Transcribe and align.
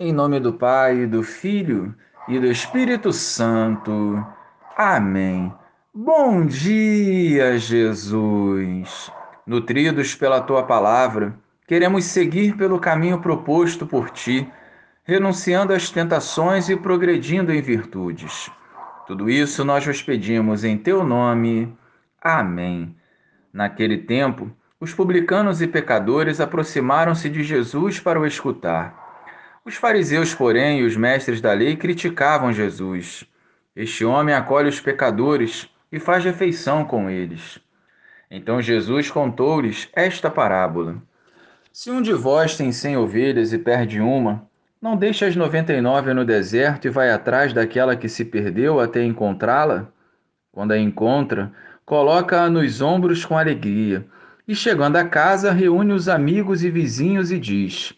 Em 0.00 0.12
nome 0.12 0.38
do 0.38 0.52
Pai, 0.52 1.08
do 1.08 1.24
Filho 1.24 1.92
e 2.28 2.38
do 2.38 2.46
Espírito 2.46 3.12
Santo. 3.12 4.24
Amém. 4.76 5.52
Bom 5.92 6.46
dia, 6.46 7.58
Jesus. 7.58 9.10
Nutridos 9.44 10.14
pela 10.14 10.40
tua 10.40 10.62
palavra, 10.62 11.34
queremos 11.66 12.04
seguir 12.04 12.56
pelo 12.56 12.78
caminho 12.78 13.20
proposto 13.20 13.88
por 13.88 14.08
ti, 14.10 14.48
renunciando 15.02 15.72
às 15.72 15.90
tentações 15.90 16.68
e 16.68 16.76
progredindo 16.76 17.52
em 17.52 17.60
virtudes. 17.60 18.52
Tudo 19.04 19.28
isso 19.28 19.64
nós 19.64 19.84
vos 19.84 20.00
pedimos 20.00 20.62
em 20.62 20.78
teu 20.78 21.02
nome. 21.02 21.76
Amém. 22.22 22.94
Naquele 23.52 23.98
tempo, 23.98 24.48
os 24.78 24.94
publicanos 24.94 25.60
e 25.60 25.66
pecadores 25.66 26.40
aproximaram-se 26.40 27.28
de 27.28 27.42
Jesus 27.42 27.98
para 27.98 28.20
o 28.20 28.24
escutar. 28.24 28.97
Os 29.68 29.74
fariseus, 29.74 30.34
porém, 30.34 30.80
e 30.80 30.84
os 30.84 30.96
mestres 30.96 31.42
da 31.42 31.52
lei 31.52 31.76
criticavam 31.76 32.50
Jesus. 32.54 33.24
Este 33.76 34.02
homem 34.02 34.34
acolhe 34.34 34.66
os 34.66 34.80
pecadores 34.80 35.68
e 35.92 36.00
faz 36.00 36.24
refeição 36.24 36.86
com 36.86 37.10
eles. 37.10 37.60
Então 38.30 38.62
Jesus 38.62 39.10
contou-lhes 39.10 39.86
esta 39.92 40.30
parábola: 40.30 40.96
Se 41.70 41.90
um 41.90 42.00
de 42.00 42.14
vós 42.14 42.56
tem 42.56 42.72
cem 42.72 42.96
ovelhas 42.96 43.52
e 43.52 43.58
perde 43.58 44.00
uma, 44.00 44.48
não 44.80 44.96
deixa 44.96 45.26
as 45.26 45.36
noventa 45.36 45.74
e 45.74 45.82
nove 45.82 46.14
no 46.14 46.24
deserto 46.24 46.86
e 46.86 46.90
vai 46.90 47.10
atrás 47.10 47.52
daquela 47.52 47.94
que 47.94 48.08
se 48.08 48.24
perdeu 48.24 48.80
até 48.80 49.04
encontrá-la? 49.04 49.92
Quando 50.50 50.72
a 50.72 50.78
encontra, 50.78 51.52
coloca-a 51.84 52.48
nos 52.48 52.80
ombros 52.80 53.22
com 53.22 53.36
alegria, 53.36 54.06
e 54.48 54.54
chegando 54.54 54.96
a 54.96 55.04
casa, 55.04 55.52
reúne 55.52 55.92
os 55.92 56.08
amigos 56.08 56.64
e 56.64 56.70
vizinhos 56.70 57.30
e 57.30 57.38
diz: 57.38 57.97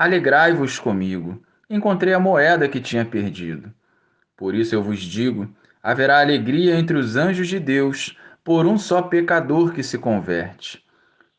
Alegrai-vos 0.00 0.78
comigo, 0.78 1.42
encontrei 1.68 2.14
a 2.14 2.18
moeda 2.18 2.66
que 2.66 2.80
tinha 2.80 3.04
perdido. 3.04 3.70
Por 4.34 4.54
isso 4.54 4.74
eu 4.74 4.82
vos 4.82 4.98
digo: 4.98 5.46
haverá 5.82 6.20
alegria 6.20 6.74
entre 6.74 6.96
os 6.96 7.16
anjos 7.16 7.48
de 7.48 7.60
Deus 7.60 8.16
por 8.42 8.64
um 8.64 8.78
só 8.78 9.02
pecador 9.02 9.74
que 9.74 9.82
se 9.82 9.98
converte. 9.98 10.82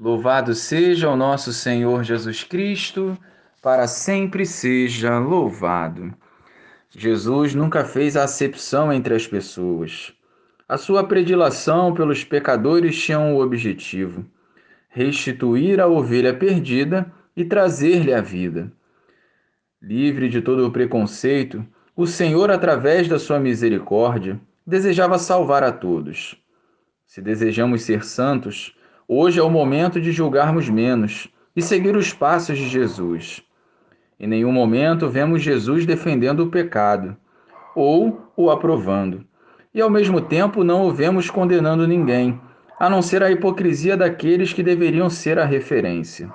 Louvado 0.00 0.54
seja 0.54 1.10
o 1.10 1.16
nosso 1.16 1.52
Senhor 1.52 2.02
Jesus 2.02 2.44
Cristo, 2.44 3.18
para 3.60 3.86
sempre 3.86 4.46
seja 4.46 5.18
louvado. 5.18 6.14
Jesus 6.88 7.54
nunca 7.54 7.84
fez 7.84 8.16
acepção 8.16 8.90
entre 8.90 9.14
as 9.14 9.26
pessoas. 9.26 10.14
A 10.66 10.78
sua 10.78 11.04
predilação 11.04 11.92
pelos 11.92 12.24
pecadores 12.24 12.98
tinha 12.98 13.18
um 13.18 13.36
objetivo: 13.36 14.24
restituir 14.88 15.78
a 15.78 15.86
ovelha 15.86 16.32
perdida 16.32 17.12
e 17.36 17.44
trazer-lhe 17.44 18.14
a 18.14 18.20
vida. 18.20 18.72
Livre 19.80 20.28
de 20.28 20.40
todo 20.40 20.66
o 20.66 20.70
preconceito, 20.70 21.64
o 21.94 22.06
Senhor, 22.06 22.50
através 22.50 23.08
da 23.08 23.18
sua 23.18 23.38
misericórdia, 23.38 24.40
desejava 24.66 25.18
salvar 25.18 25.62
a 25.62 25.70
todos. 25.70 26.36
Se 27.06 27.20
desejamos 27.20 27.82
ser 27.82 28.04
santos, 28.04 28.76
hoje 29.06 29.38
é 29.38 29.42
o 29.42 29.50
momento 29.50 30.00
de 30.00 30.10
julgarmos 30.12 30.68
menos 30.68 31.28
e 31.54 31.62
seguir 31.62 31.96
os 31.96 32.12
passos 32.12 32.58
de 32.58 32.68
Jesus. 32.68 33.42
Em 34.18 34.26
nenhum 34.26 34.52
momento 34.52 35.08
vemos 35.08 35.42
Jesus 35.42 35.86
defendendo 35.86 36.40
o 36.40 36.50
pecado 36.50 37.16
ou 37.74 38.30
o 38.34 38.50
aprovando, 38.50 39.24
e 39.74 39.80
ao 39.80 39.90
mesmo 39.90 40.20
tempo 40.20 40.64
não 40.64 40.86
o 40.86 40.92
vemos 40.92 41.30
condenando 41.30 41.86
ninguém, 41.86 42.40
a 42.80 42.88
não 42.88 43.02
ser 43.02 43.22
a 43.22 43.30
hipocrisia 43.30 43.96
daqueles 43.96 44.52
que 44.52 44.62
deveriam 44.62 45.08
ser 45.10 45.38
a 45.38 45.44
referência. 45.44 46.30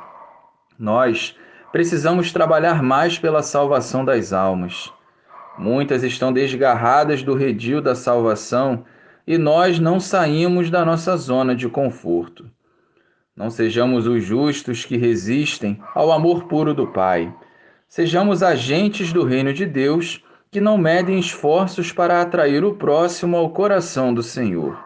Nós 0.82 1.38
precisamos 1.72 2.34
trabalhar 2.34 2.82
mais 2.82 3.20
pela 3.20 3.44
salvação 3.44 4.04
das 4.04 4.34
almas. 4.34 4.92
Muitas 5.56 6.02
estão 6.02 6.34
desgarradas 6.34 7.22
do 7.22 7.36
redil 7.36 7.84
da 7.84 7.94
salvação 7.94 8.84
e 9.28 9.38
nós 9.38 9.78
não 9.78 10.00
saímos 10.00 10.72
da 10.72 10.84
nossa 10.84 11.16
zona 11.18 11.56
de 11.56 11.70
conforto. 11.70 12.50
Não 13.36 13.52
sejamos 13.52 14.08
os 14.08 14.24
justos 14.24 14.84
que 14.84 14.98
resistem 14.98 15.80
ao 15.94 16.12
amor 16.12 16.46
puro 16.46 16.74
do 16.74 16.88
Pai. 16.88 17.32
Sejamos 17.88 18.42
agentes 18.42 19.14
do 19.14 19.24
reino 19.24 19.54
de 19.54 19.68
Deus 19.68 20.24
que 20.50 20.60
não 20.60 20.80
medem 20.80 21.20
esforços 21.20 21.92
para 21.92 22.24
atrair 22.24 22.64
o 22.66 22.74
próximo 22.74 23.38
ao 23.38 23.52
coração 23.52 24.12
do 24.12 24.24
Senhor. 24.24 24.84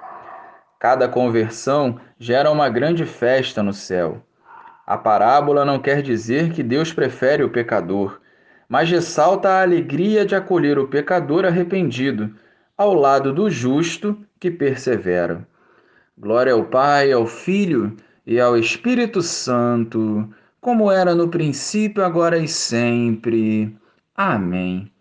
Cada 0.78 1.08
conversão 1.08 1.98
gera 2.20 2.52
uma 2.52 2.68
grande 2.68 3.06
festa 3.06 3.64
no 3.64 3.72
céu. 3.72 4.22
A 4.86 4.98
parábola 4.98 5.66
não 5.66 5.80
quer 5.80 6.02
dizer 6.02 6.52
que 6.52 6.62
Deus 6.62 6.94
prefere 6.94 7.44
o 7.44 7.50
pecador, 7.50 8.22
mas 8.70 8.90
ressalta 8.90 9.50
a 9.50 9.62
alegria 9.62 10.26
de 10.26 10.36
acolher 10.36 10.78
o 10.78 10.88
pecador 10.88 11.46
arrependido 11.46 12.36
ao 12.78 12.94
lado 12.94 13.34
do 13.34 13.50
justo 13.50 14.18
que 14.40 14.52
persevera. 14.52 15.48
Glória 16.18 16.54
ao 16.54 16.66
Pai, 16.66 17.12
ao 17.12 17.26
Filho 17.26 17.96
e 18.26 18.40
ao 18.40 18.58
Espírito 18.58 19.22
Santo, 19.22 20.30
como 20.62 20.92
era 20.92 21.16
no 21.16 21.30
princípio, 21.30 22.04
agora 22.04 22.38
e 22.38 22.48
sempre. 22.48 23.76
Amém. 24.16 24.92